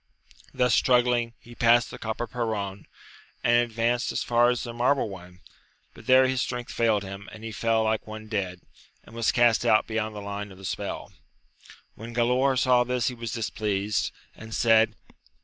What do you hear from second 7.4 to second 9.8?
he fell like one dead, and was cast